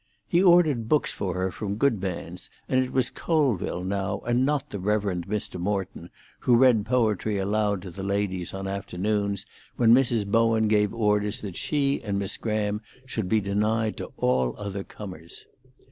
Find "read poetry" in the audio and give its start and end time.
6.55-7.37